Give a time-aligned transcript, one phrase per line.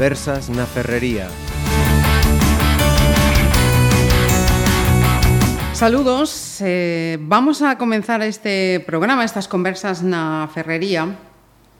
[0.00, 1.28] Conversas na Ferrería.
[5.76, 11.20] Saludos, eh, vamos a comenzar este programa, estas conversas na Ferrería,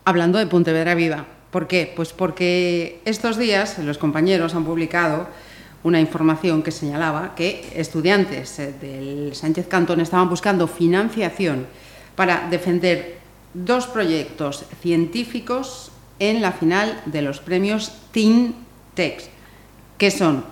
[0.05, 1.25] hablando de Pontevedra Viva.
[1.49, 1.89] ¿Por qué?
[1.97, 5.25] Pues porque estos días los compañeros han publicado
[5.81, 11.65] una información que señalaba que estudiantes eh, del Sánchez Cantón estaban buscando financiación
[12.21, 13.17] para defender
[13.57, 15.90] dos proyectos científicos
[16.21, 18.55] en la final de los premios Teen
[18.95, 19.29] Tex,
[19.99, 20.45] que son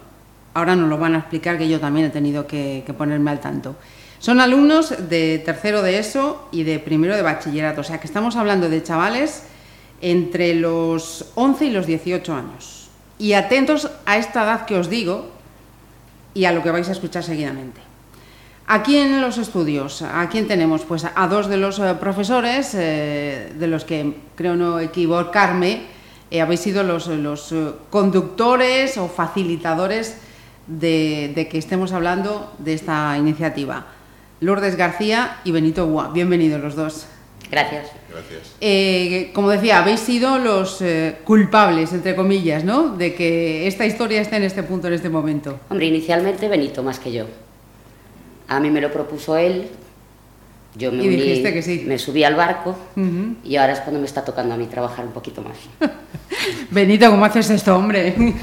[0.55, 3.39] ahora nos lo van a explicar que yo también he tenido que, que, ponerme al
[3.39, 3.77] tanto.
[4.19, 8.35] Son alumnos de tercero de ESO y de primero de bachillerato, o sea que estamos
[8.35, 9.45] hablando de chavales
[10.01, 12.89] entre los 11 y los 18 años.
[13.19, 15.31] Y atentos a esta edad que os digo
[16.35, 17.88] y a lo que vais a escuchar seguidamente.
[18.71, 20.83] Aquí en los estudios, ¿a quién tenemos?
[20.83, 25.87] Pues a dos de los eh, profesores, eh, de los que creo no equivocarme,
[26.31, 27.55] eh, habéis sido los, los
[27.89, 30.19] conductores o facilitadores
[30.67, 33.87] de, de, que estemos hablando de esta iniciativa.
[34.41, 36.11] Lourdes García y Benito Gua.
[36.13, 37.07] Bienvenidos los dos.
[37.51, 37.89] Gracias.
[38.11, 38.57] Gracias.
[38.61, 42.97] Eh, como decía, habéis sido los eh, culpables, entre comillas, ¿no?
[42.97, 45.59] De que esta historia esté en este punto, en este momento.
[45.71, 47.25] Hombre, inicialmente Benito más que yo.
[48.49, 49.69] A mí me lo propuso él.
[50.75, 51.85] Yo me, y uní, que sí.
[51.87, 53.35] me subí al barco Uh -huh.
[53.43, 55.57] y ahora es cuando me está tocando a mí trabajar un poquito más.
[56.71, 58.15] Benito, ¿cómo haces esto, hombre?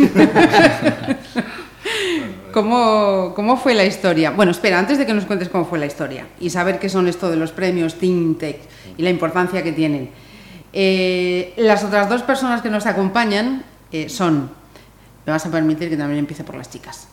[2.51, 4.31] ¿Cómo, ¿Cómo, fue la historia?
[4.31, 7.07] Bueno, espera, antes de que nos cuentes cómo fue la historia y saber qué son
[7.07, 8.59] esto de los premios Tech
[8.97, 10.09] y la importancia que tienen.
[10.71, 14.49] Eh, las otras dos personas que nos acompañan eh, son,
[15.25, 17.09] me vas a permitir que también empiece por las chicas.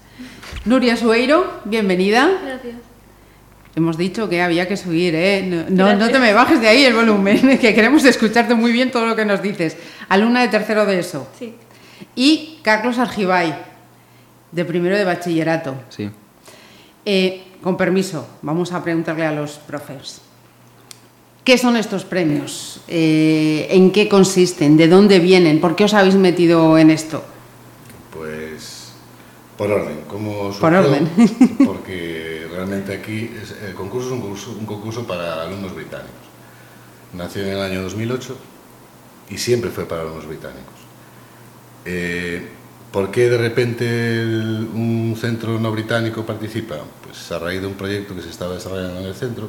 [0.65, 2.31] Nuria Sueiro, bienvenida.
[2.45, 2.75] Gracias.
[3.75, 5.43] Hemos dicho que había que subir, ¿eh?
[5.43, 8.91] No, no, no, te me bajes de ahí el volumen, que queremos escucharte muy bien
[8.91, 9.77] todo lo que nos dices.
[10.09, 11.27] Alumna de tercero de eso.
[11.39, 11.55] Sí.
[12.15, 13.57] Y Carlos Argibay,
[14.51, 15.75] de primero de bachillerato.
[15.89, 16.11] Sí.
[17.07, 20.21] Eh, con permiso, vamos a preguntarle a los profes.
[21.45, 22.81] ¿Qué son estos premios?
[22.89, 24.77] Eh, ¿En qué consisten?
[24.77, 25.61] ¿De dónde vienen?
[25.61, 27.25] ¿Por qué os habéis metido en esto?
[28.13, 28.42] Pues
[29.63, 30.01] por orden.
[30.09, 30.61] ¿Cómo surgió?
[30.61, 31.09] Por orden.
[31.65, 36.11] Porque realmente aquí es, el concurso es un concurso, un concurso para alumnos británicos.
[37.13, 38.37] Nació en el año 2008
[39.31, 40.75] y siempre fue para alumnos británicos.
[41.85, 42.45] Eh,
[42.91, 43.85] ¿Por qué de repente
[44.23, 46.79] el, un centro no británico participa?
[47.05, 49.49] Pues a raíz de un proyecto que se estaba desarrollando en el centro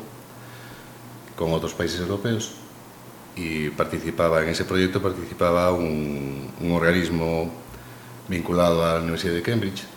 [1.36, 2.52] con otros países europeos
[3.36, 7.52] y participaba en ese proyecto participaba un, un organismo
[8.30, 9.93] vinculado a la Universidad de Cambridge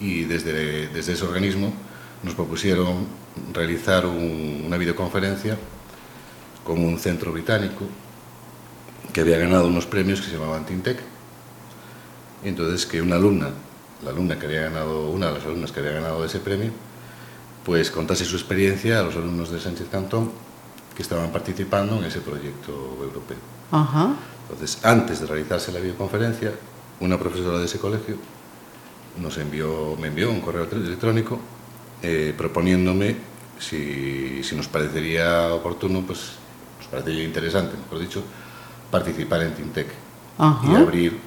[0.00, 1.72] y desde, desde ese organismo
[2.22, 3.06] nos propusieron
[3.52, 5.56] realizar un, una videoconferencia
[6.64, 7.86] con un centro británico
[9.12, 11.00] que había ganado unos premios que se llamaban Tintec
[12.42, 13.50] entonces que una alumna,
[14.02, 16.70] la alumna que había ganado, una de las alumnas que había ganado ese premio,
[17.64, 20.32] pues contase su experiencia a los alumnos de Sánchez Cantón
[20.96, 22.72] que estaban participando en ese proyecto
[23.02, 23.36] europeo.
[23.70, 24.14] Ajá.
[24.50, 26.52] Entonces, antes de realizarse la videoconferencia,
[27.00, 28.16] una profesora de ese colegio
[29.20, 31.38] nos envió, me envió un correo electrónico
[32.02, 33.16] eh, proponiéndome
[33.58, 36.32] si, si, nos parecería oportuno, pues
[36.78, 38.22] nos parecería interesante, mejor dicho,
[38.90, 39.88] participar en Tintec
[40.38, 40.72] Ajá.
[40.72, 41.18] y abrir,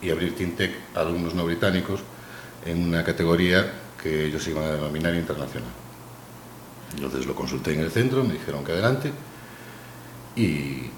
[0.00, 2.00] y abrir Tintec a alumnos no británicos
[2.64, 3.70] en una categoría
[4.02, 5.70] que ellos iban a denominar internacional.
[6.94, 9.12] Entonces lo consulté en el centro, me dijeron que adelante
[10.34, 10.90] y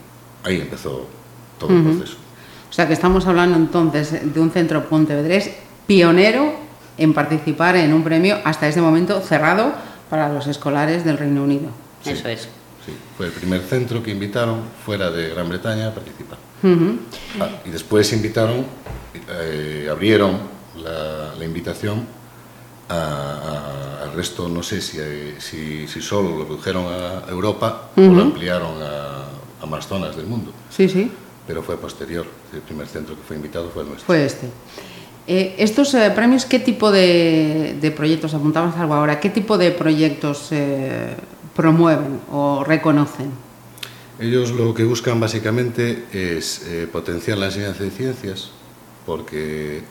[0.45, 1.09] ahí empezó
[1.59, 1.91] todo uh -huh.
[1.91, 2.19] el proceso.
[2.71, 5.51] O sea que estamos hablando entonces de un centro pontevedrés
[5.89, 6.53] pionero
[6.99, 9.73] en participar en un premio hasta este momento cerrado
[10.11, 11.71] para los escolares del Reino Unido.
[12.05, 12.43] Sí, Eso es.
[12.85, 16.39] Sí, fue el primer centro que invitaron fuera de Gran Bretaña a participar.
[16.63, 16.97] Uh -huh.
[17.41, 18.67] ah, y después invitaron,
[19.29, 20.39] eh, abrieron
[20.77, 22.07] la, la invitación
[22.89, 24.99] a, a, al resto, no sé si,
[25.39, 28.11] si, si, solo lo redujeron a Europa uh -huh.
[28.11, 30.53] o lo ampliaron a, a más zonas del mundo.
[30.71, 31.11] Sí, sí
[31.49, 32.27] pero fue posterior.
[32.53, 34.07] El primer centro que fue invitado fue el nuestro.
[34.07, 34.51] Fue este.
[35.31, 39.71] Eh, ¿Estos eh, premios qué tipo de, de, proyectos, apuntamos algo ahora, qué tipo de
[39.73, 41.15] proyectos eh,
[41.55, 43.31] promueven o reconocen?
[44.19, 48.51] Ellos lo que buscan básicamente es potenciar la enseñanza de ciencias,
[49.07, 49.83] porque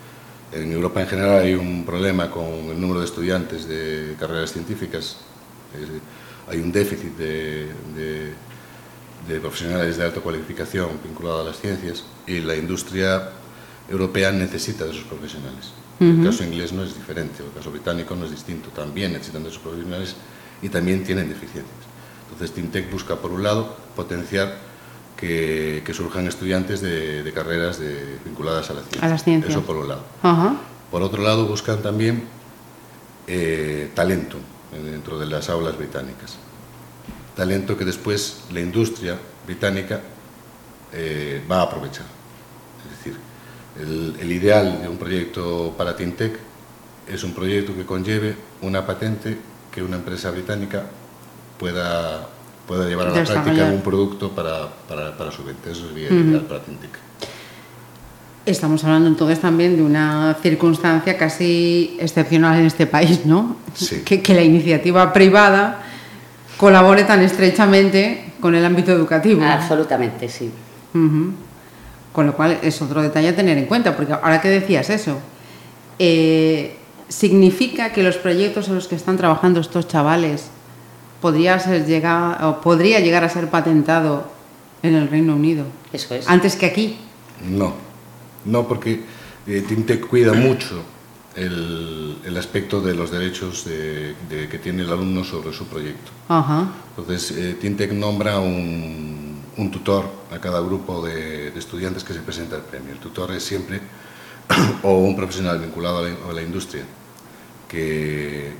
[0.52, 5.18] en Europa en general hay un problema con el número de estudiantes de carreras científicas.
[6.50, 8.32] hay un déficit de, de
[9.26, 13.30] de profesionales de alta cualificación vinculados a las ciencias y la industria
[13.88, 15.72] europea necesita de esos profesionales.
[16.00, 16.18] Uh -huh.
[16.20, 19.48] El caso inglés no es diferente, el caso británico no es distinto, también necesitan de
[19.48, 20.14] esos profesionales
[20.62, 21.88] y también tienen deficiencias.
[22.24, 24.58] Entonces, Tintec busca, por un lado, potenciar
[25.16, 29.04] que, que surjan estudiantes de, de carreras de, vinculadas a la ciencia.
[29.04, 29.50] A las ciencias.
[29.52, 30.04] Eso por un lado.
[30.90, 32.24] Por otro lado, buscan también
[33.26, 34.38] eh, talento
[34.72, 36.36] dentro de las aulas británicas.
[37.34, 40.00] Talento que después la industria británica
[40.92, 42.06] eh, va a aprovechar.
[43.80, 46.38] El, el ideal de un proyecto para TeamTech
[47.08, 49.38] es un proyecto que conlleve una patente
[49.70, 50.84] que una empresa británica
[51.58, 52.26] pueda,
[52.66, 55.70] pueda llevar a la práctica un producto para, para, para su venta.
[55.70, 56.90] Eso sería ideal para TeamTech.
[58.46, 63.56] Estamos hablando entonces también de una circunstancia casi excepcional en este país, ¿no?
[63.74, 64.02] Sí.
[64.04, 65.82] Que, que la iniciativa privada
[66.56, 69.44] colabore tan estrechamente con el ámbito educativo.
[69.44, 70.50] Absolutamente, sí.
[70.94, 71.32] Ujú.
[72.12, 75.18] Con lo cual es otro detalle a tener en cuenta, porque ahora que decías eso,
[75.98, 76.76] eh,
[77.08, 80.46] ¿significa que los proyectos en los que están trabajando estos chavales
[81.20, 84.30] podría, ser llegar, o podría llegar a ser patentado
[84.82, 85.64] en el Reino Unido?
[85.92, 86.28] Eso es.
[86.28, 86.96] Antes que aquí.
[87.48, 87.74] No,
[88.44, 89.02] no porque
[89.46, 90.82] eh, TeamTech cuida mucho
[91.36, 96.10] el, el aspecto de los derechos de- de que tiene el alumno sobre su proyecto.
[96.28, 96.68] Ajá.
[96.96, 99.27] Entonces, eh, TeamTech nombra un,
[99.58, 102.92] un tutor a cada grupo de, de estudiantes que se presenta al premio.
[102.92, 103.80] El tutor es siempre
[104.82, 106.84] o un profesional vinculado a la, a la industria
[107.68, 108.52] que,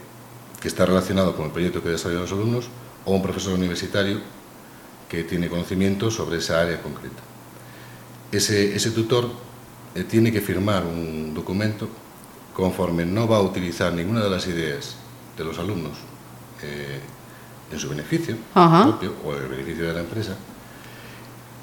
[0.60, 2.68] que está relacionado con el proyecto que desarrollan los alumnos
[3.04, 4.20] o un profesor universitario
[5.08, 7.22] que tiene conocimiento sobre esa área concreta.
[8.30, 9.30] Ese, ese tutor
[9.94, 11.88] eh, tiene que firmar un documento
[12.52, 14.96] conforme no va a utilizar ninguna de las ideas
[15.36, 15.92] de los alumnos
[16.62, 17.00] eh,
[17.70, 18.82] en su beneficio Ajá.
[18.82, 20.36] propio o en el beneficio de la empresa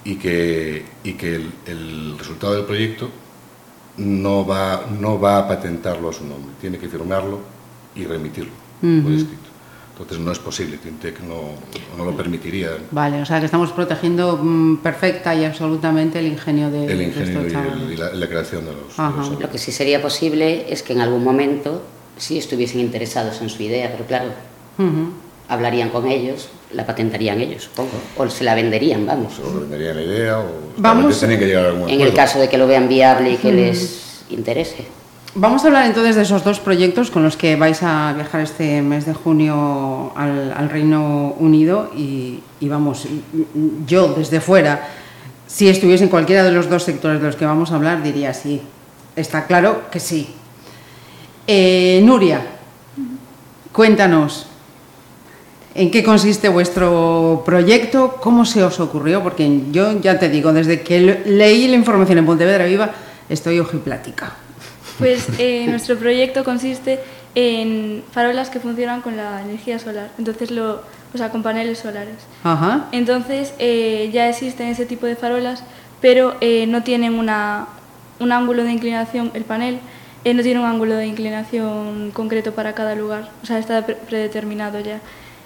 [0.05, 3.09] y que, y que el, el resultado del proyecto
[3.97, 7.39] no va, no va a patentarlo a su nombre, tiene que firmarlo
[7.95, 9.09] y remitirlo por Ujú.
[9.13, 9.41] escrito.
[9.93, 11.41] Entonces no es posible, Tintec no,
[11.97, 16.69] no lo permitiría Vale, o sea que estamos protegiendo mm, perfecta y absolutamente el ingenio
[16.69, 19.39] de, el de ingenio estos y, el- y la, la creación de los, de los.
[19.41, 21.81] Lo que sí sería posible es que en algún momento
[22.17, 24.31] sí estuviesen interesados en su idea, pero claro,
[24.77, 25.13] Ujú.
[25.47, 29.39] hablarían con ellos, la patentarían ellos, supongo, o se la venderían, vamos.
[29.39, 30.45] O venderían la idea o
[30.77, 33.51] Vamos- que llegar a algún En el caso de que lo vean viable y que
[33.51, 34.85] les interese.
[35.37, 38.81] Vamos a hablar entonces de esos dos proyectos con los que vais a viajar este
[38.81, 43.05] mes de junio al, al Reino Unido y, y vamos,
[43.85, 44.87] yo desde fuera,
[45.47, 48.33] si estuviese en cualquiera de los dos sectores de los que vamos a hablar, diría
[48.33, 48.61] sí.
[49.17, 50.29] Está claro que sí.
[51.47, 52.41] Eh, Nuria,
[53.71, 54.47] cuéntanos,
[55.75, 58.15] ¿en qué consiste vuestro proyecto?
[58.21, 59.21] ¿Cómo se os ocurrió?
[59.21, 62.91] Porque yo ya te digo, desde que le- leí la información en Pontevedra Viva,
[63.29, 64.33] estoy ojiplática.
[64.97, 66.99] Pues eh, nuestro proyecto consiste
[67.35, 70.81] en farolas que funcionan con la energía solar, entonces lo,
[71.13, 72.15] o sea, con paneles solares.
[72.43, 72.87] Ajá.
[72.93, 75.63] Entonces eh, ya existen ese tipo de farolas,
[75.99, 77.67] pero eh, no tienen una,
[78.21, 79.79] un ángulo de inclinación, el panel
[80.23, 83.95] eh, no tiene un ángulo de inclinación concreto para cada lugar, o sea, está pre-
[83.95, 85.01] predeterminado ya.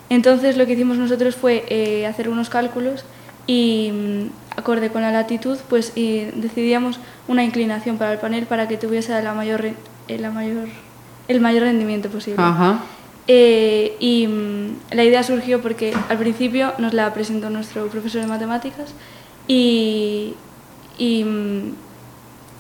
[0.10, 3.06] Entonces lo que hicimos nosotros fue eh, hacer unos cálculos
[3.46, 8.68] y mm, acorde con la latitud, pues y decidíamos una inclinación para el panel para
[8.68, 10.68] que tuviese la mayor, eh, la mayor,
[11.28, 12.42] el mayor rendimiento posible.
[12.42, 12.80] Ajá.
[13.28, 18.28] Eh, y mm, la idea surgió porque al principio nos la presentó nuestro profesor de
[18.28, 18.96] matemáticas
[19.48, 20.34] y,
[20.98, 21.74] y, mm,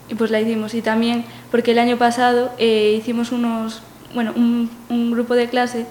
[0.09, 0.75] y pues la hicimos.
[0.75, 3.81] Y también porque el año pasado eh, hicimos unos,
[4.13, 5.87] bueno, un, un grupo de clase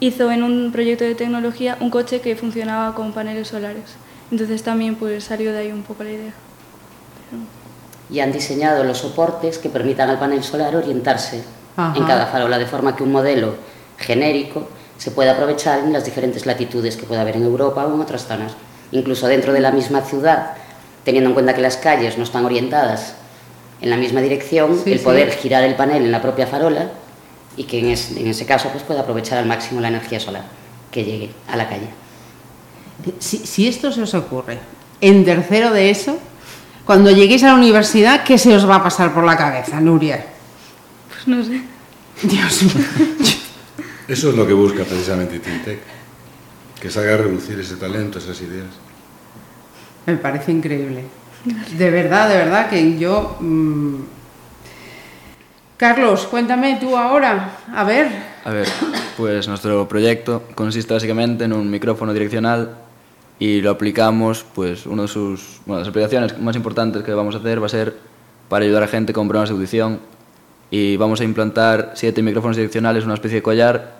[0.00, 3.84] hizo en un proyecto de tecnología un coche que funcionaba con paneles solares.
[4.30, 6.32] Entonces también pues salió de ahí un poco la idea.
[8.10, 11.42] Y han diseñado los soportes que permitan al panel solar orientarse
[11.76, 11.96] Ajá.
[11.96, 13.54] en cada farola, de forma que un modelo
[13.98, 18.00] genérico se pueda aprovechar en las diferentes latitudes que pueda haber en Europa o en
[18.00, 18.52] otras zonas.
[18.92, 20.52] Incluso dentro de la misma ciudad,
[21.04, 23.14] teniendo en cuenta que las calles no están orientadas
[23.80, 25.04] en la misma dirección, Sí, el sí.
[25.04, 26.90] poder girar el panel en la propia farola
[27.56, 30.44] y que en, es- en ese caso pues, pueda aprovechar al máximo la energía solar
[30.90, 31.88] que llegue a la calle.
[33.18, 34.58] Si, si esto se os ocurre
[35.00, 36.18] en tercero de eso,
[36.84, 40.24] cuando lleguéis a la universidad, ¿qué se os va a pasar por la cabeza, Nuria?
[41.08, 41.62] Pues no sé.
[42.22, 42.84] Dios mío.
[44.08, 45.78] Eso es lo que busca precisamente Tintec,
[46.80, 48.66] que salga a reducir ese talento, esas ideas.
[50.06, 51.04] Me parece increíble.
[51.78, 53.36] De verdad, de verdad que yo...
[53.40, 53.94] mm,
[55.84, 57.52] Carlos, cuéntame tú ahora.
[57.74, 58.06] A ver.
[58.44, 58.68] A ver,
[59.16, 62.72] pues nuestro proyecto consiste básicamente en un micrófono direccional
[63.38, 67.38] y lo aplicamos, pues una de sus bueno, las aplicaciones más importantes que vamos a
[67.38, 67.96] hacer va a ser
[68.50, 70.00] para ayudar a gente con problemas de audición
[70.70, 73.94] y vamos a implantar siete micrófonos direccionales, una especie de collar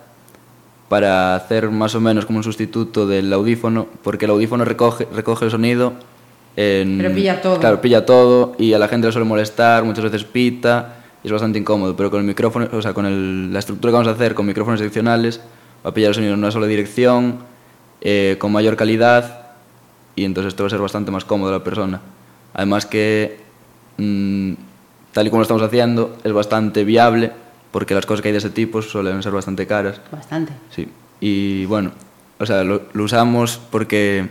[0.87, 5.45] para hacer más o menos como un sustituto del audífono, porque el audífono recoge, recoge
[5.45, 5.93] el sonido
[6.55, 7.59] En- Pero pilla todo.
[7.59, 11.31] Claro, pilla todo y a la gente le suele molestar, muchas veces pita y es
[11.31, 14.11] bastante incómodo, pero con el micrófono, o sea, con el- la estructura que vamos a
[14.11, 15.39] hacer con micrófonos direccionales
[15.85, 17.39] va a pillar el sonido en una sola dirección,
[18.01, 19.47] eh, con mayor calidad
[20.15, 22.01] y entonces esto va a ser bastante más cómodo a la persona.
[22.53, 23.39] Además que,
[23.97, 24.53] mm,
[25.13, 27.31] tal y como lo estamos haciendo, es bastante viable
[27.71, 30.01] porque las cosas que hay de ese tipo suelen ser bastante caras.
[30.11, 30.51] Bastante.
[30.71, 30.87] Sí.
[31.21, 31.91] Y bueno,
[32.39, 34.27] o sea, lo, lo usamos porque...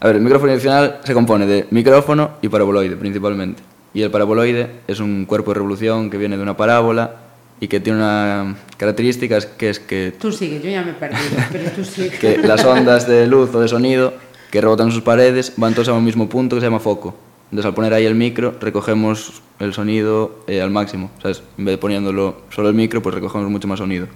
[0.00, 3.62] A ver, el micrófono direccional se compone de micrófono y paraboloide principalmente.
[3.94, 7.16] Y el paraboloide es un cuerpo de revolución que viene de una parábola
[7.60, 11.22] y que tiene una característica que es que, Tú sigue, yo ya me he perdido,
[11.52, 12.10] pero tú sigue.
[12.10, 14.12] que las ondas de luz o de sonido
[14.50, 17.16] que rebotan en sus paredes van todos a un mismo punto que se llama foco.
[17.44, 21.10] Entonces al poner ahí el micro recogemos el sonido eh, al máximo.
[21.22, 21.42] ¿sabes?
[21.56, 24.08] En vez de poniéndolo solo el micro, pues recogemos mucho más sonido.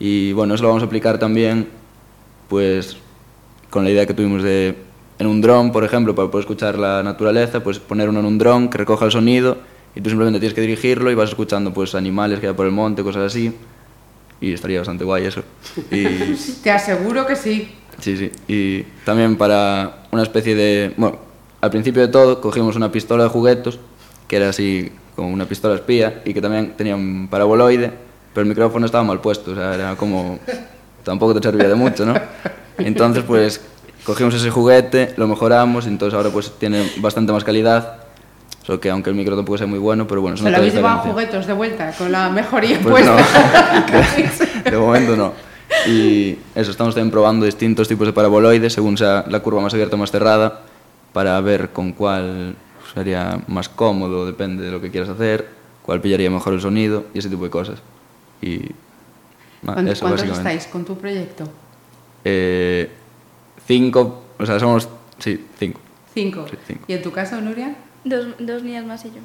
[0.00, 1.68] Y bueno, eso lo vamos a aplicar también
[2.48, 2.96] pues
[3.70, 4.74] con la idea que tuvimos de
[5.18, 8.38] en un dron, por ejemplo, para poder escuchar la naturaleza, pues poner uno en un
[8.38, 9.58] dron que recoja el sonido
[9.94, 12.72] y tú simplemente tienes que dirigirlo y vas escuchando pues animales que hay por el
[12.72, 13.52] monte, cosas así.
[14.40, 15.42] Y estaría bastante guay eso.
[15.90, 17.74] Y Te aseguro que sí.
[17.98, 18.30] Sí, sí.
[18.46, 20.92] Y también para una especie de...
[20.98, 21.18] Bueno,
[21.62, 23.78] al principio de todo cogimos una pistola de juguetos,
[24.28, 27.90] que era así como una pistola espía, y que también tenía un paraboloide,
[28.34, 30.38] pero el micrófono estaba mal puesto, o sea, era como...
[31.02, 32.14] Tampoco te servía de mucho, ¿no?
[32.78, 33.62] Entonces, pues,
[34.06, 37.96] cogimos ese juguete, lo mejoramos, entonces ahora pues tiene bastante más calidad,
[38.64, 40.74] solo que aunque el micro tampoco sea muy bueno, pero bueno, es una lo habéis
[40.74, 43.16] llevado juguetos de vuelta, con la mejoría Pues no,
[43.92, 44.70] puesta.
[44.70, 45.32] de momento no.
[45.88, 49.96] Y eso, estamos también probando distintos tipos de paraboloides según sea la curva más abierta
[49.96, 50.60] o más cerrada
[51.12, 52.54] para ver con cuál
[52.94, 55.48] sería más cómodo, depende de lo que quieras hacer,
[55.82, 57.80] cuál pillaría mejor el sonido y ese tipo de cosas.
[58.40, 58.70] Y
[59.64, 61.48] ¿Cuántos, eso estáis con tu proyecto?
[62.24, 62.88] Eh,
[63.66, 65.80] cinco, o sea, somos, sí, cinco.
[66.14, 66.46] Cinco.
[66.50, 66.84] Sí, cinco.
[66.88, 67.76] ¿Y en tu caso, Nuria?
[68.04, 69.20] Dos, dos niñas más y yo.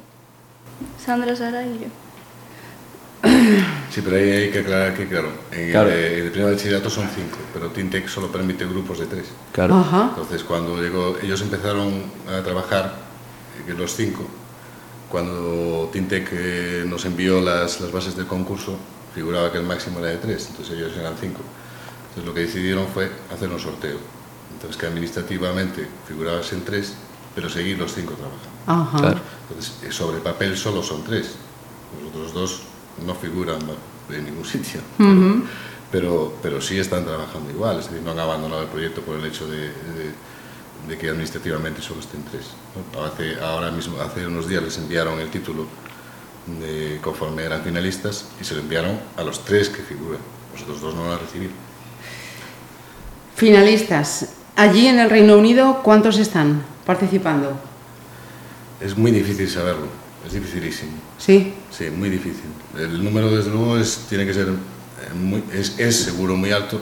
[1.04, 1.86] Sandra, Sara y yo.
[3.90, 5.90] Sí, pero ahí hay que aclarar que, claro, en Claro.
[5.90, 9.26] el, el primer bachillerato son cinco, pero Tintec solo permite grupos de tres.
[9.52, 9.76] Claro.
[9.76, 10.06] Ajá.
[10.10, 12.94] Entonces, cuando llegó, ellos empezaron a trabajar,
[13.60, 14.24] eh, que los cinco,
[15.08, 18.76] cuando Tintec eh, nos envió las, las bases del concurso,
[19.14, 21.42] figuraba que el máximo era de tres, entonces ellos eran cinco.
[22.08, 23.98] Entonces, lo que decidieron fue hacer un sorteo.
[24.62, 26.94] Entonces, que administrativamente figurabas en tres,
[27.34, 28.88] pero seguir los cinco trabajando.
[28.92, 28.98] Ajá.
[28.98, 29.20] Claro.
[29.48, 31.32] Entonces, eh, sobre papel solo son tres.
[32.00, 32.62] Los otros dos
[33.04, 33.58] no figuran
[34.10, 34.80] en ningún sitio.
[35.90, 39.26] Pero, pero sí están trabajando igual, es decir, no han abandonado el proyecto por el
[39.26, 40.32] hecho de, de-
[40.88, 42.46] de que administrativamente solo estén tres.
[42.94, 43.04] ¿no?
[43.04, 45.66] Hace, ahora mismo, hace unos días les enviaron el título
[46.60, 50.20] de conforme eran finalistas y se lo enviaron a los tres que figuran.
[50.52, 51.52] Los otros dos no lo han recibido.
[53.36, 54.28] Finalistas.
[54.56, 57.52] Allí en el Reino Unido, ¿cuántos están participando?
[58.80, 59.86] Es muy difícil saberlo,
[60.26, 60.92] es dificilísimo.
[61.18, 61.54] Sí.
[61.70, 62.44] Sí, muy difícil.
[62.78, 66.80] El número, desde luego, es, tiene que ser, eh, muy- es, es seguro muy alto,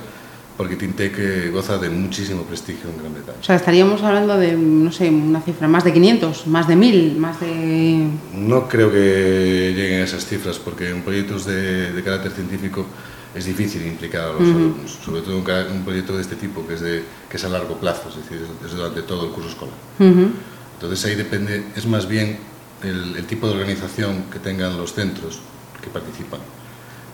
[0.57, 3.39] porque Tintec eh, goza de muchísimo prestigio en Gran Bretaña.
[3.41, 7.17] O sea, estaríamos hablando de, no sé, una cifra, más de 500, más de 1000,
[7.19, 8.09] más de...
[8.35, 12.85] No creo que lleguen a esas cifras, porque en proyectos de, de carácter científico
[13.35, 16.67] es difícil implicar a los alumnos, sobre todo un, ca- un proyecto de este tipo,
[16.67, 19.51] que es, de, que es a largo plazo, es decir, es, durante todo el curso
[19.51, 19.75] escolar.
[19.99, 20.31] Ujú.
[20.75, 22.39] Entonces ahí depende, es más bien
[22.83, 25.39] el, el tipo de organización que tengan los centros
[25.83, 26.41] que participan.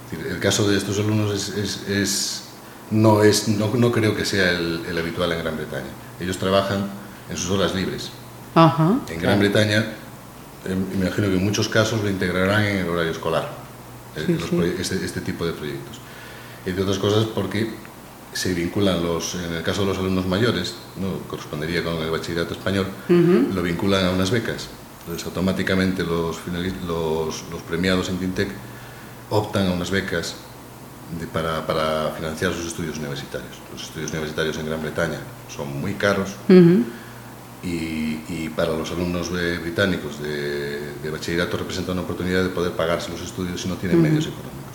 [0.07, 2.43] Es decir, el caso de estos alumnos es, es- es-
[2.91, 5.91] no, es, no, no creo que sea el, el habitual en Gran Bretaña.
[6.21, 6.87] Ellos trabajan
[7.29, 8.11] en sus horas libres.
[8.55, 9.01] Ajá.
[9.11, 9.81] En Gran Bretaña,
[10.65, 13.51] eh, me imagino que en muchos casos lo integrarán en el horario escolar,
[14.15, 14.75] eh, Sí, los sí.
[14.79, 15.99] este, este tipo de proyectos.
[16.67, 17.71] Entre otras cosas porque
[18.33, 21.21] se vinculan los, en el caso de los alumnos mayores, ¿no?
[21.29, 22.87] correspondería con el bachillerato español,
[23.55, 24.69] lo vinculan a unas becas.
[25.01, 26.39] Entonces automáticamente los,
[26.87, 28.49] los, los premiados en Tintec
[29.31, 30.35] optan a unas becas
[31.21, 33.53] de- para, para financiar sus estudios universitarios.
[33.73, 35.19] Los estudios universitarios en Gran Bretaña
[35.55, 36.31] son muy caros
[37.63, 42.73] y, y para los alumnos eh, británicos de, de bachillerato representa una oportunidad de poder
[42.73, 44.66] pagarse los estudios si no tienen medios económicos.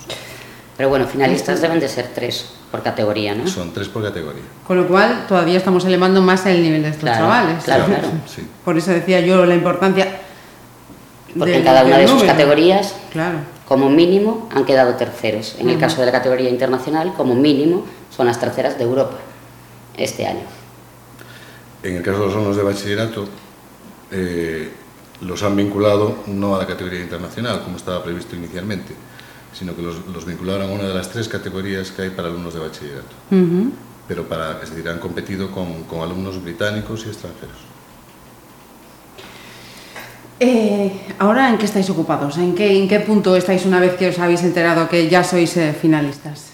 [0.81, 3.45] Pero bueno, finalistas deben de ser tres por categoría, ¿no?
[3.47, 4.41] Son tres por categoría.
[4.65, 7.63] Con lo cual, todavía estamos elevando más el nivel de estos Claro, chavales.
[7.63, 8.07] claro, claro.
[8.25, 8.47] Sí.
[8.65, 10.21] Por eso decía yo la importancia...
[11.37, 13.37] Porque en cada una de sus categorías, Claro.
[13.67, 15.55] como mínimo, han quedado terceros.
[15.59, 19.17] En el caso de la categoría internacional, como mínimo, son las terceras de Europa
[19.97, 20.45] este año.
[21.83, 23.27] En el caso de los alumnos de bachillerato,
[24.09, 24.71] eh,
[25.21, 28.95] los han vinculado no a la categoría internacional, como estaba previsto inicialmente,
[29.53, 32.53] sino que los, los vincularon a una de las tres categorías que hay para alumnos
[32.53, 33.15] de bachillerato.
[33.31, 33.71] Ujú.
[34.07, 37.57] Pero para, es decir, han competido con, con alumnos británicos y extranjeros.
[40.39, 42.37] Eh, ahora, ¿en qué estáis ocupados?
[42.37, 45.55] ¿En qué, ¿En qué punto estáis una vez que os habéis enterado que ya sois
[45.57, 46.47] eh, finalistas?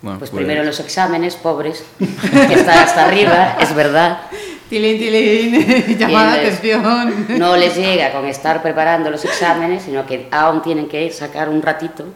[0.00, 4.22] Bueno, Pues primero los exámenes, pobres, que está hasta arriba, es verdad.
[4.70, 7.26] Tilín, tilín, llamada de atención.
[7.40, 11.60] No les llega con estar preparando los exámenes, sino que aún tienen que sacar un
[11.60, 12.06] ratito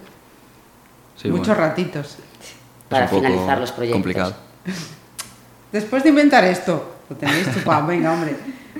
[1.16, 2.18] sí, Muchos bueno, ratitos.
[2.88, 3.96] para finalizar los proyectos.
[3.96, 4.36] complicado.
[5.72, 8.36] Después de inventar esto, lo tenéis chupado, venga, hombre.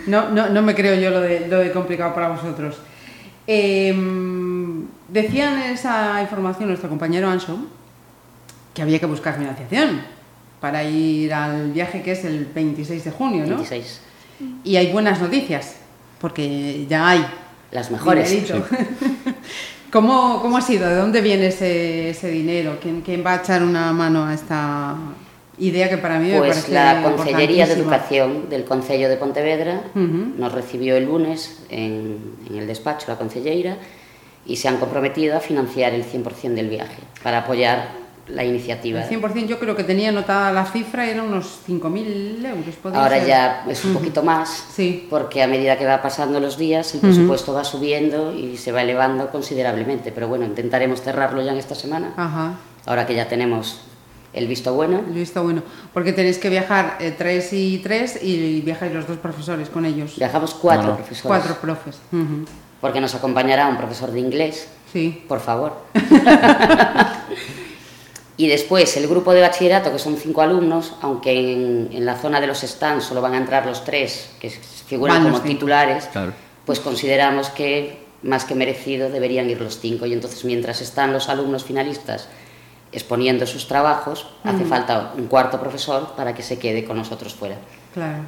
[0.07, 2.77] No, no, no me creo yo lo de, lo de complicado para vosotros.
[3.49, 3.93] Eh,
[5.09, 7.59] decían en esa información nuestro compañero Anso
[8.73, 10.03] que había que buscar financiación
[10.65, 13.57] para ir al viaje que es el 26 de junio, ¿no?
[13.57, 14.01] 26.
[14.65, 15.77] Y hay buenas noticias,
[16.19, 17.27] porque ya hay.
[17.71, 18.31] Las mejores.
[18.31, 18.65] dinerito.
[19.93, 20.89] ¿Cómo, ¿Cómo ha sido?
[20.89, 22.79] ¿De dónde viene ese, ese dinero?
[22.81, 24.97] ¿Quién, ¿Quién va a echar una mano a esta
[25.59, 27.75] idea que para mí me Pues parece la Consellería de?
[27.75, 30.33] Educación del Concello de Pontevedra Ujú.
[30.39, 33.77] nos recibió el lunes en, en el despacho la concelleira
[34.47, 39.03] y se han comprometido a financiar el 100% del viaje para apoyar la iniciativa.
[39.05, 42.75] El 100% yo creo que tenía anotada la cifra, eran unos 5.000 euros.
[42.83, 43.27] ¿podría Ahora ser?
[43.29, 45.07] ya es un poquito más, Sí.
[45.11, 48.83] porque a medida que va pasando los días el presupuesto va subiendo y se va
[48.83, 50.11] elevando considerablemente.
[50.13, 52.55] Pero bueno, intentaremos cerrarlo ya en esta semana, Ajá,
[52.87, 53.81] ahora que ya tenemos
[54.33, 55.01] el visto bueno.
[55.07, 55.63] el visto bueno.
[55.93, 60.17] Porque tenéis que viajar eh, tres y tres y viajáis los dos profesores con ellos.
[60.17, 61.99] Viajamos cuatro No, profesores, Cuatro profes.
[62.81, 65.25] Porque nos acompañará un profesor de inglés, Sí.
[65.29, 65.77] por favor.
[68.37, 72.41] y después el grupo de bachillerato, que son cinco alumnos, aunque en, en la zona
[72.41, 75.49] de los stands solo van a entrar los tres que figuran como cinco.
[75.49, 76.33] titulares, Claro.
[76.67, 80.07] pues consideramos que más que merecido deberían ir los cinco.
[80.07, 82.29] Y entonces mientras están los alumnos finalistas
[82.91, 87.57] exponiendo sus trabajos, hace falta un cuarto profesor para que se quede con nosotros fuera.
[87.93, 88.23] Claro.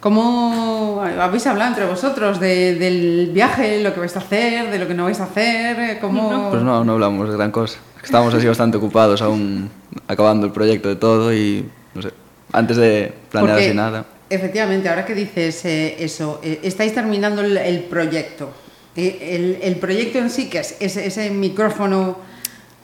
[0.00, 4.88] ¿Cómo habéis hablado entre vosotros de- del viaje, lo que vais a hacer, de lo
[4.88, 6.00] que no vais a hacer?
[6.00, 6.50] ¿Cómo...
[6.50, 7.78] Pues no, no hablamos de gran cosa.
[8.02, 9.70] Estamos así bastante ocupados aún
[10.08, 12.10] acabando el proyecto de todo y no sé,
[12.52, 14.04] antes de planear Porque, así nada.
[14.28, 18.50] Efectivamente, ahora que dices eh, eso, eh, estáis terminando el, el proyecto.
[18.96, 22.16] Eh, el, el proyecto en sí, que es ese, ese micrófono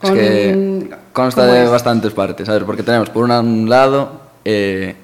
[0.01, 0.17] con...
[0.17, 1.71] es que consta ¿cómo de es?
[1.71, 2.63] bastantes partes, ¿sabes?
[2.65, 4.95] Porque tenemos por un lado eh,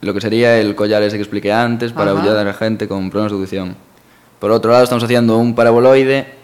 [0.00, 2.22] lo que sería el collar ese que expliqué antes para Ajá.
[2.22, 3.76] ayudar a la gente con problemas de audición.
[4.38, 6.35] Por otro lado estamos haciendo un paraboloide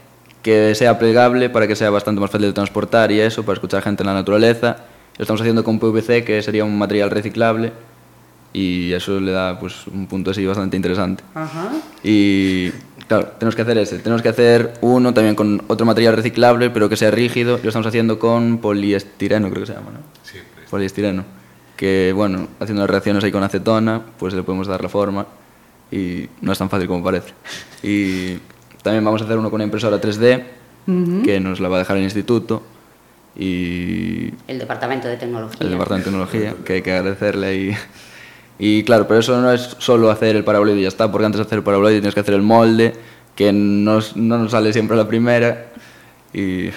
[0.43, 3.83] que sea plegable para que sea bastante más fácil de transportar y eso, para escuchar
[3.83, 4.79] gente en la naturaleza.
[5.19, 7.73] Lo estamos haciendo con PVC, que sería un material reciclable
[8.53, 11.23] y eso le da pues un punto así bastante interesante.
[11.35, 11.71] Ajá.
[12.03, 12.71] Y
[13.07, 13.99] claro, tenemos que hacer ese.
[13.99, 17.59] Tenemos que hacer uno también con otro material reciclable, pero que sea rígido.
[17.63, 20.01] Lo estamos haciendo con poliestireno, creo que se llama, ¿no?
[20.23, 20.65] Siempre.
[20.69, 21.25] Poliestireno.
[21.77, 25.27] Que, bueno, haciendo las reacciones ahí con acetona, pues le podemos dar la forma.
[25.91, 27.33] Y no es tan fácil como parece.
[27.83, 28.39] Y
[28.83, 30.45] también vamos a hacer uno con una impresora 3D,
[31.25, 32.63] que nos la va a dejar el instituto.
[33.37, 35.59] Y El Departamento de Tecnología.
[35.61, 37.77] el departamento de tecnología, que hay que agradecerle ahí.
[38.59, 41.39] Y claro, pero eso no es solo hacer el paraboloide y ya está, porque antes
[41.39, 42.93] de hacer el paraboloide tienes que hacer el molde,
[43.35, 45.67] que no, no nos sale siempre a la primera
[46.33, 46.69] y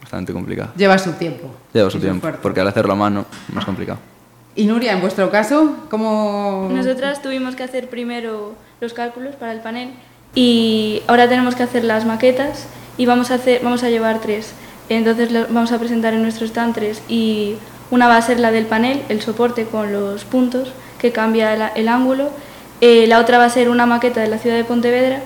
[0.00, 0.72] bastante complicado.
[0.76, 1.50] Lleva su tiempo.
[1.72, 3.98] Lleva su y tiempo, porque al hacerlo a mano más complicado.
[4.54, 6.68] Y Nuria, en vuestro caso, ¿cómo...?
[6.70, 9.94] Nosotras tuvimos que hacer primero los cálculos para el panel
[10.34, 12.66] y ahora tenemos que hacer las maquetas
[12.96, 14.52] y vamos a, hacer, vamos a llevar tres.
[14.88, 17.54] Entonces vamos a presentar en nuestro stand tres y
[17.90, 21.62] una va a ser la del panel, el soporte con los puntos que cambia el,
[21.76, 22.30] el ángulo.
[22.80, 25.20] Eh, la otra va a ser una maqueta de la ciudad de Pontevedra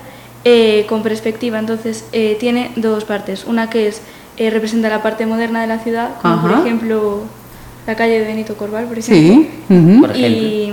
[0.45, 1.59] eh, con perspectiva.
[1.59, 3.45] Entonces eh, tiene dos partes.
[3.45, 4.01] Una que es
[4.37, 6.61] eh, representa la parte moderna de la ciudad, como por Ajá.
[6.61, 7.23] ejemplo
[7.87, 9.45] la calle de Benito Corval, por ejemplo.
[9.67, 9.73] Sí.
[9.73, 10.01] ujú.
[10.01, 10.47] Por ejemplo.
[10.47, 10.71] Y,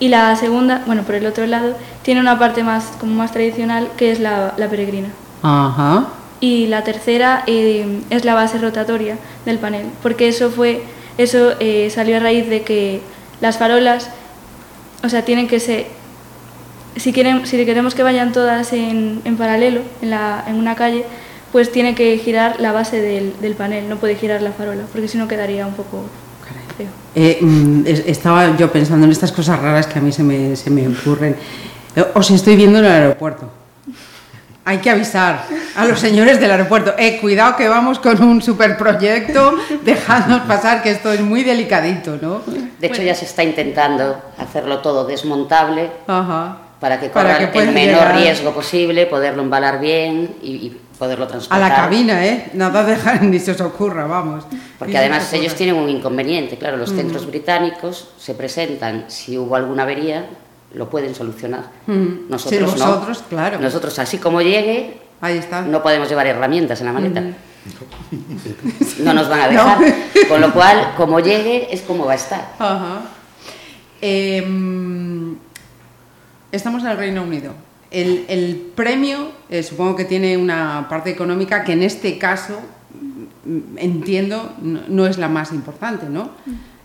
[0.00, 3.88] y la segunda, bueno, por el otro lado, tiene una parte más, como más tradicional,
[3.96, 5.08] que es la, la peregrina.
[5.42, 6.08] Ajá.
[6.40, 10.82] Y la tercera eh, es la base rotatoria del panel, porque eso fue,
[11.16, 13.00] eso eh, salió a raíz de que
[13.40, 14.10] las farolas,
[15.02, 15.86] o sea, tienen que ser,
[16.96, 21.04] si, quieren, si queremos que vayan todas en, en paralelo, en, la, en una calle,
[21.50, 25.08] pues tiene que girar la base del, del panel, no puede girar la farola, porque
[25.08, 26.04] si no quedaría un poco.
[27.20, 30.54] Eh, mm, es- estaba yo pensando en estas cosas raras que a mí se me,
[30.54, 31.34] se me ocurren.
[31.96, 33.50] Eh, Os estoy viendo en el aeropuerto.
[34.64, 36.94] Hay que avisar a los señores del aeropuerto.
[36.96, 42.42] Eh, cuidado que vamos con un superproyecto, dejadnos pasar que esto es muy delicadito, ¿no?
[42.78, 46.58] De hecho, ya se está intentando hacerlo todo desmontable Ajá.
[46.78, 51.28] para que corra el menor llegar riesgo posible, poderlo embalar bien y, y poderlo A
[51.28, 51.68] transportar.
[51.70, 52.50] la cabina, ¿eh?
[52.54, 54.44] Nada dejar ni se os ocurra, vamos.
[54.78, 56.80] Porque además ellos tienen un inconveniente, claro, Mm.
[56.80, 60.26] los centros británicos se presentan si hubo alguna avería
[60.74, 61.70] lo pueden solucionar.
[61.86, 62.26] Ujú.
[62.28, 62.86] Nosotros Sí, no.
[62.86, 63.58] vosotros, claro.
[63.58, 65.62] Nosotros, así como llegue, Ahí está.
[65.62, 67.22] no podemos llevar herramientas en la maleta.
[69.00, 69.78] No nos van a dejar.
[70.28, 72.52] Con lo cual, como llegue, es como va a estar.
[72.58, 73.00] Ajá.
[74.00, 75.36] Em,
[76.52, 77.52] estamos en el Reino Unido.
[77.90, 82.60] El, el premio eh, supongo que tiene una parte económica que en este caso
[83.44, 86.30] mm, entiendo no, no es la más importante, ¿no?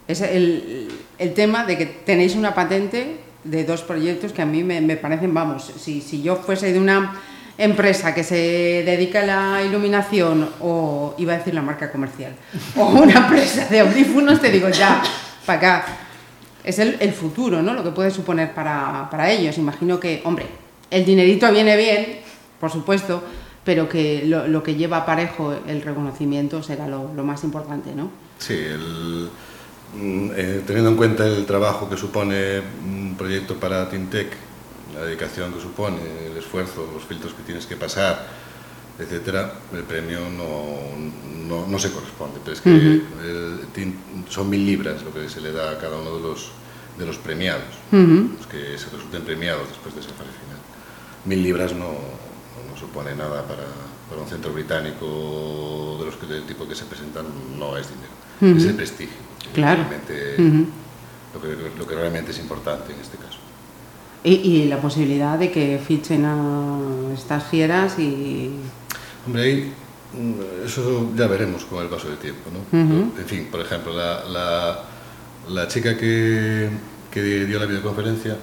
[0.07, 0.87] Es el,
[1.17, 4.95] el tema de que tenéis una patente de dos proyectos que a mí me, me
[4.95, 7.15] parecen, vamos, si, si yo fuese de una
[7.57, 12.33] empresa que se dedica a la iluminación o iba a decir la marca comercial
[12.77, 15.03] o una empresa de audífonos te digo ya
[15.45, 15.85] para acá.
[16.63, 19.57] Es el, el futuro no lo que puede suponer para, para ellos.
[19.57, 20.62] Imagino que hombre
[20.93, 22.19] el dinerito viene bien
[22.59, 23.23] por supuesto
[23.65, 28.23] pero que lo, lo que lleva parejo el reconocimiento será lo, lo más importante no
[28.43, 29.29] Sí, el,
[29.95, 34.27] mm, eh, teniendo en cuenta el trabajo que supone un proyecto para Tintec,
[34.93, 38.27] la dedicación que supone, el esfuerzo, los filtros que tienes que pasar,
[38.99, 40.75] etcétera, el premio no,
[41.47, 42.39] no, no se corresponde.
[42.43, 43.93] Pero es que el
[44.29, 46.51] son mil libras lo que se le da a cada uno de los,
[46.99, 50.59] de los premiados, los que se resulten premiados después de esa fase final.
[51.25, 53.63] Mil libras no, no supone nada para,
[54.09, 57.25] para un centro británico de los que, del tipo que se presentan,
[57.57, 59.15] no es dinero, es el prestigio.
[59.53, 59.83] Claro.
[59.89, 60.65] realmente- Ujú.
[61.35, 63.37] lo, que, lo que realmente es importante en este caso.
[64.23, 66.77] y, y la posibilidad de que fichen a
[67.13, 68.51] estas fieras y
[69.25, 69.73] Hombre, ahí
[70.13, 72.59] mm, eso ya veremos con el paso del tiempo, ¿no?
[72.83, 73.11] Ujú.
[73.19, 74.83] En fin, por ejemplo, la, la,
[75.49, 76.69] la chica que,
[77.11, 78.37] que dio la videoconferencia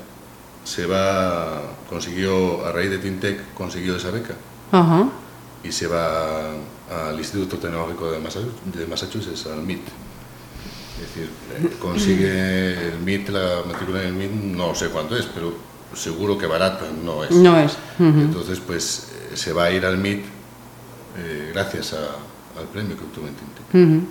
[0.64, 4.34] se va, consiguió, a raíz de Tintec, consiguió esa beca
[4.72, 5.08] Ajá.
[5.64, 6.50] y se va
[6.90, 9.82] al Instituto Tecnológico de Massachusetts, de Massachusetts al MIT.
[11.00, 15.54] Es decir, consigue el MIT, la matrícula en el MIT, no sé cuánto es, pero
[15.94, 17.30] seguro que barata no es.
[17.30, 18.06] no es Ujú.
[18.20, 20.24] Entonces, pues se va a ir al MIT
[21.18, 23.74] eh, gracias a- al premio que obtuvo en Tintec.
[23.74, 24.06] Ujú.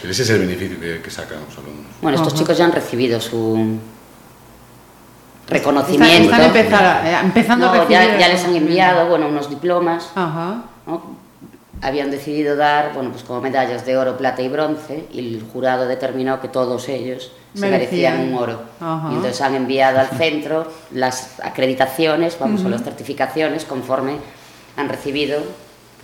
[0.00, 1.86] Pero ese es el beneficio que, que sacan los alumnos.
[2.00, 2.42] Bueno, estos Ajá.
[2.42, 3.78] chicos ya han recibido su
[5.48, 6.30] reconocimiento.
[6.30, 10.10] Están, están empezar- eh, empezando No, recibir ya, les han enviado bueno, unos diplomas.
[10.14, 10.62] Ajá.
[10.86, 11.22] ¿no?
[11.84, 15.86] Habían decidido dar bueno, pues como medallas de oro, plata y bronce y el jurado
[15.86, 18.14] determinó que todos ellos se Merecían.
[18.18, 18.62] merecían un oro.
[18.80, 19.08] Ajá.
[19.10, 24.16] Y entonces han enviado al centro las acreditaciones, vamos, o las certificaciones conforme
[24.76, 25.40] han recibido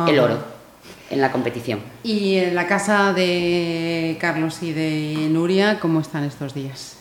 [0.07, 0.38] el oro
[1.11, 1.81] en la competición.
[2.03, 6.97] Y en la casa de Carlos y de Nuria, ¿cómo están estos días?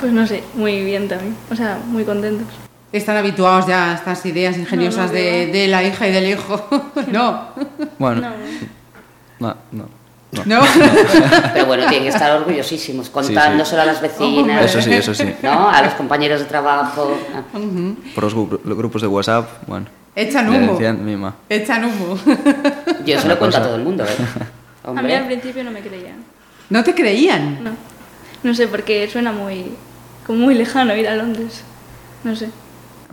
[0.00, 1.34] Pues no sé, muy bien también.
[1.50, 2.46] O sea, muy contentos.
[2.92, 5.52] Están habituados ya a estas ideas ingeniosas no, de, no.
[5.52, 6.66] de la hija y del hijo.
[7.12, 7.48] no.
[7.98, 8.28] Bueno, No,
[9.40, 9.88] no, no.
[10.32, 10.44] no.
[10.44, 10.60] No.
[11.54, 15.34] Pero bueno, tienen que estar orgullosísimos, contándoselo a las vecinas, Eso sí, eso sí.
[15.42, 15.70] ¿no?
[15.70, 17.16] a los compañeros de trabajo.
[18.14, 19.86] Por los, gru- los grupos de WhatsApp, bueno.
[20.14, 20.72] Echan humo.
[20.72, 21.34] decían, mima.
[21.48, 22.18] Echan humo.
[23.06, 24.04] Yo se lo cuento a todo el mundo.
[24.04, 24.08] ¿eh?
[24.84, 26.16] a mí al principio no me creían.
[26.70, 27.62] ¿No te creían?
[27.64, 27.70] No.
[28.46, 29.64] No sé, porque suena muy.
[30.24, 31.62] como muy lejano ir a Londres.
[32.22, 32.48] No sé.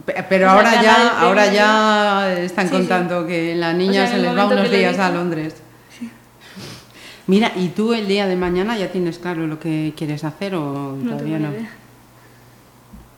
[0.05, 2.77] Pe- Pero O sea, ahora ya, ahora ya están Sí, sí.
[2.77, 5.09] contando que la niña O sea, se les va unos días a.
[5.09, 5.55] Londres.
[7.25, 10.95] Mira, ¿y tú el día de mañana ya tienes claro lo que quieres hacer o
[11.01, 11.57] No todavía tengo no?
[11.57, 11.69] idea.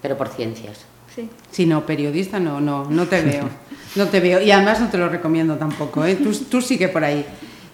[0.01, 0.85] pero por ciencias.
[1.13, 1.29] Sí.
[1.51, 3.49] Si no, periodista no, no, no te veo.
[3.95, 4.41] No te veo.
[4.41, 6.15] Y además no te lo recomiendo tampoco, ¿eh?
[6.15, 7.25] Tú, tú sigue por ahí.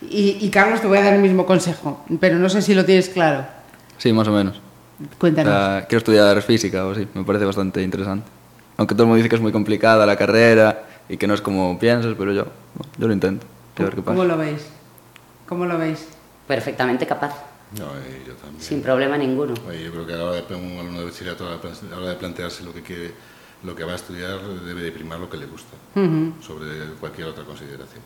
[0.08, 2.86] Y, y Carlos, te voy a dar el mismo consejo, pero no sé si lo
[2.86, 3.44] tienes claro.
[4.02, 4.60] Sí, más o menos.
[5.20, 5.84] Cuéntanos.
[5.88, 8.26] Quiero estudiar física o así, me parece bastante interesante.
[8.78, 11.42] Aunque todo el mundo dice que es muy complicada la carrera y que no es
[11.42, 12.46] como piensas, pero yo,
[12.98, 13.46] yo lo intento.
[13.78, 14.28] A ver qué ¿Cómo pasa.
[14.28, 14.62] lo veis?
[15.48, 16.08] ¿Cómo lo veis?
[16.48, 17.36] Perfectamente capaz,
[17.78, 17.86] No,
[18.26, 18.60] yo también.
[18.60, 19.54] sin problema ninguno.
[19.70, 22.10] Oye, yo creo que a la hora de un alumno de bachillerato, a la hora
[22.10, 23.12] de- plantearse lo que quiere,
[23.64, 26.34] lo que va a estudiar, debe de primar lo que le gusta Ujú.
[26.42, 26.66] sobre
[27.00, 28.02] cualquier otra consideración.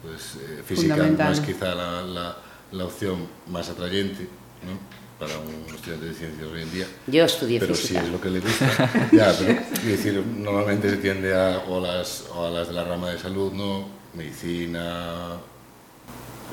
[0.00, 1.32] Pues eh, física no Fundamental.
[1.32, 2.36] es quizá la, la-
[2.70, 4.22] la opción más atrayente
[4.64, 5.03] ¿no?
[5.18, 8.00] Para un estudiante de ciencias hoy en día, Yo estudié pero física.
[8.00, 8.90] si es lo que le gusta.
[9.12, 13.10] ya, pero decir, normalmente se tiende a, o, las, o a las de la rama
[13.10, 13.86] de salud, ¿no?
[14.14, 15.36] medicina,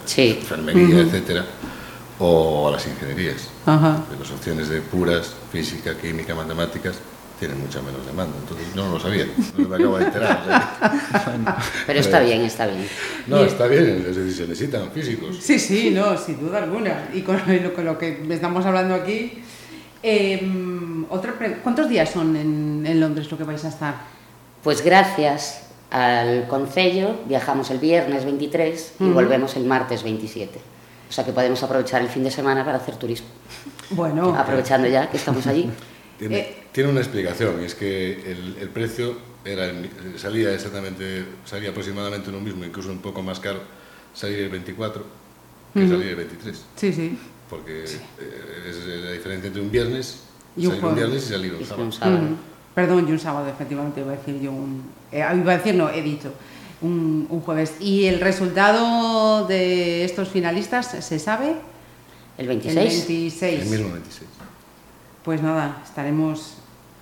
[0.05, 1.45] Sí, enfermería, etcétera,
[2.19, 3.49] o a las ingenierías.
[3.65, 6.95] De las opciones de puras, física, química, matemáticas,
[7.41, 8.35] tienen mucha menos demanda.
[8.39, 9.25] Entonces, no lo sabía,
[9.57, 10.41] no me acabo de enterar.
[10.43, 10.45] o
[11.23, 11.57] sea.
[11.87, 12.87] pero está bien, está bien.
[13.25, 15.37] No, está bien, es decir, se necesitan físicos.
[15.41, 17.09] Sí, sí, no, sin duda alguna.
[17.13, 19.41] Y con lo, con lo que estamos hablando aquí.
[20.03, 20.39] eh,
[21.09, 23.95] otra ¿Cuántos días son en, en Londres lo que vais a estar?
[24.63, 30.59] Pues gracias al Concello viajamos el viernes 23 y volvemos el martes 27.
[31.09, 33.27] O sea que podemos aprovechar el fin de semana para hacer turismo.
[33.89, 35.67] Bueno, Aprovechando ya que estamos allí.
[36.21, 36.57] Tiene, Eh.
[36.71, 42.31] tiene una explicación, y es que el, el precio era el salía exactamente, salía aproximadamente
[42.31, 43.59] lo mismo, incluso un poco más caro
[44.13, 45.03] salir el 24
[45.73, 47.17] que salir el 23, Sí, sí.
[47.49, 50.19] porque eh, es la diferencia entre un viernes,
[50.55, 50.97] Y un salir un jueves.
[50.97, 51.83] viernes y salir un sábado.
[51.85, 52.27] un sábado.
[52.75, 54.83] Perdón, y un sábado, efectivamente, iba a decir yo un...
[55.11, 56.31] eh, iba a decir, no, he dicho,
[56.81, 57.73] un, un jueves.
[57.79, 61.55] ¿Y el resultado de estos finalistas se sabe?
[62.37, 63.07] El El 26.
[63.07, 63.61] 26.
[63.63, 64.29] El mismo 26.
[65.23, 66.55] Pues nada, estaremos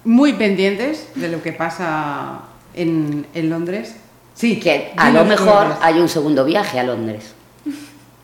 [0.03, 2.41] muy pendientes de lo que pasa
[2.73, 3.95] en, en Londres.
[4.33, 7.33] Sí, Que a lo mejor hay un segundo viaje a Londres.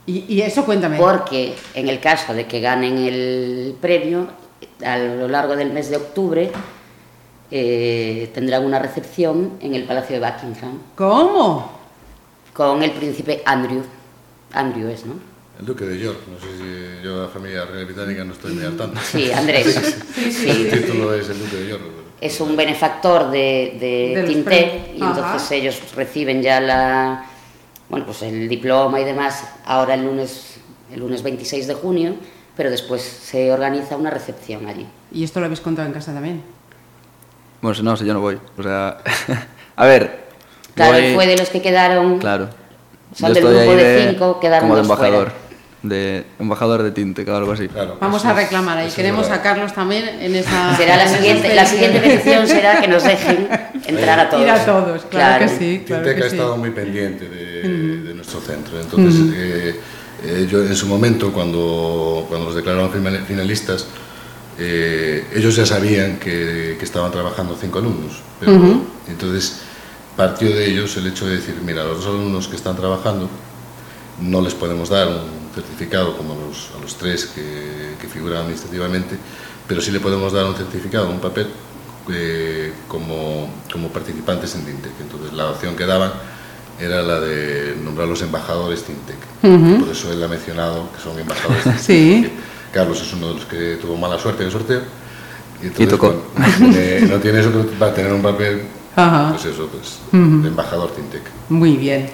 [0.05, 0.97] Y, y eso cuéntame.
[0.97, 4.27] Porque en el caso de que ganen el premio,
[4.85, 6.51] a lo largo del mes de octubre
[7.51, 11.71] eh, tendrán una recepción en el Palacio de Buckingham ¿Cómo?
[12.53, 13.83] con el príncipe Andrew.
[14.53, 15.15] Andrew es, ¿no?
[15.59, 18.65] El duque de York, no sé si yo la familia real británica no estoy muy
[18.65, 18.99] al tanto.
[19.01, 19.97] Sí, Andrés.
[20.17, 20.67] El Sí.
[20.71, 21.81] título es el duque de York.
[22.19, 24.87] Es un benefactor de, de los premios.
[24.95, 27.25] y entonces ellos reciben ya la,
[27.89, 30.55] bueno, pues el diploma y demás ahora el lunes,
[30.91, 32.15] el lunes 26 de junio,
[32.57, 34.85] pero después se organiza una recepción allí.
[35.11, 36.41] Y esto lo habéis contado en casa también.
[37.61, 38.37] Bueno, si no, si yo no voy.
[38.57, 38.97] O sea,
[39.75, 40.25] a ver.
[40.73, 42.19] Claro, voy- fue de los que quedaron.
[42.19, 42.49] Claro.
[43.13, 45.29] Son Yo del estoy grupo ahí de cinco, quedaron Como de dos embajador.
[45.31, 45.44] fuera.
[45.87, 47.67] De embajador de tinte, o algo así.
[47.67, 48.89] Claro, Vamos eso a reclamar ahí.
[48.91, 50.75] Queremos a Carlos también en esa.
[50.75, 53.47] Será la siguiente, la siguiente petición será que nos dejen
[53.85, 54.43] entrar a todos.
[54.43, 55.83] Ir a todos, claro, que sí.
[55.85, 56.35] Claro Tintec que ha sí.
[56.35, 57.61] estado muy pendiente de,
[58.03, 58.79] de nuestro centro.
[58.79, 59.79] Entonces, eh,
[60.23, 63.85] eh, yo en su momento, cuando, cuando los declararon final- finalistas,
[64.57, 68.21] eh, ellos ya sabían que, que estaban trabajando cinco alumnos.
[68.39, 68.53] Pero,
[69.07, 69.61] Entonces,
[70.15, 73.29] partió de ellos el hecho de decir, mira, a los dos alumnos que están trabajando
[74.21, 78.41] no les podemos dar un certificado como a los, a los tres que, que figuran
[78.41, 79.15] administrativamente,
[79.67, 81.47] pero sí le podemos dar un certificado, un papel,
[82.11, 84.91] eh, como, como participantes en Tintec.
[85.01, 86.11] Entonces la opción que daban
[86.79, 89.79] era la de nombrar los embajadores Tintec.
[89.79, 91.79] Por eso él ha mencionado que son embajadores Tintec.
[91.79, 92.29] Sí.
[92.71, 94.81] Carlos es uno de los que tuvo mala suerte en el sorteo.
[95.63, 96.07] Y, entonces, Y tocó.
[96.07, 96.21] bueno,
[96.59, 98.63] no, tiene, no tiene eso, va a tener un papel,
[98.97, 99.29] Ajá.
[99.31, 101.21] pues eso, pues, de embajador Tintec.
[101.47, 102.09] Muy bien.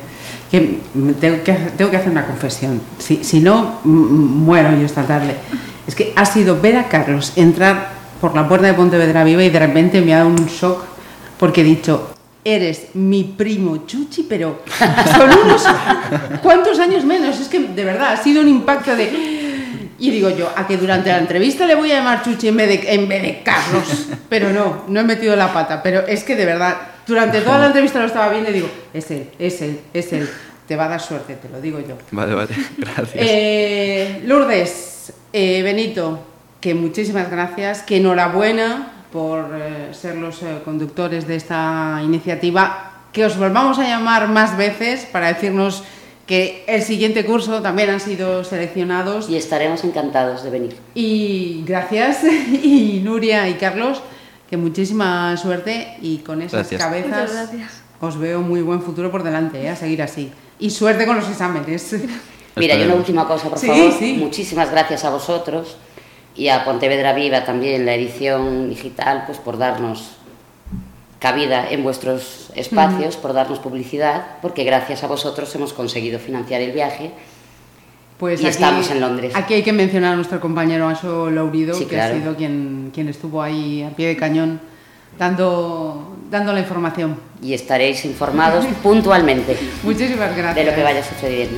[0.52, 2.82] Tengo, que, tengo que hacer una confesión.
[3.00, 5.36] Si, si no, muero yo esta tarde.
[5.88, 9.50] Es que ha sido ver a Carlos entrar por la puerta de Pontevedra Viva y
[9.50, 10.84] de repente me ha dado un shock
[11.40, 14.62] porque he dicho, eres mi primo Chuchi, pero
[15.16, 15.64] son unos
[16.42, 17.40] cuantos años menos.
[17.40, 19.40] Es que de verdad ha sido un impacto de...
[19.98, 22.68] Y digo yo, a que durante la entrevista le voy a llamar Chuchi en vez
[22.70, 24.08] de, en vez de Carlos.
[24.30, 25.82] Pero no, no he metido la pata.
[25.84, 26.78] Pero es que de verdad,
[27.12, 30.30] durante toda la entrevista lo estaba viendo y digo, es él, es él, es él.
[30.66, 31.98] Te va a dar suerte, te lo digo yo.
[32.12, 32.56] Vale, vale.
[32.78, 33.14] Gracias.
[33.16, 36.20] Eh, Lourdes, eh, Benito,
[36.62, 43.26] que muchísimas gracias, que enhorabuena por eh, ser los eh, conductores de esta iniciativa, que
[43.26, 45.84] os volvamos a llamar más veces para decirnos
[46.26, 49.30] que el siguiente curso también han sido seleccionados.
[49.30, 50.78] Y estaremos encantados de venir.
[50.94, 54.02] Y gracias, y Nuria y Carlos,
[54.52, 56.82] que muchísima suerte y con esas Gracias.
[56.84, 57.82] cabezas gracias.
[58.02, 59.70] os veo muy buen futuro por delante, ¿eh?
[59.70, 60.30] a seguir así.
[60.60, 61.96] Y suerte con los exámenes.
[62.58, 63.94] Mira, y una última cosa, por Sí, favor.
[63.98, 64.18] sí.
[64.20, 65.78] Muchísimas gracias a vosotros
[66.36, 70.18] y a Pontevedra Viva también, la edición digital, pues por darnos
[71.20, 76.74] cabida en vuestros espacios, por darnos publicidad, porque gracias a vosotros hemos conseguido financiar el
[76.74, 77.12] viaje.
[78.22, 79.34] Pues Y estamos en Londres.
[79.36, 82.14] Aquí hay que mencionar a nuestro compañero Anso Laurido, Sí, que claro.
[82.14, 84.62] ha sido quien, quien estuvo ahí a pie de cañón
[85.18, 87.18] dando, dando la información.
[87.42, 90.56] Y estaréis informados puntualmente Muchísimas gracias.
[90.56, 91.58] de lo que vaya sucediendo.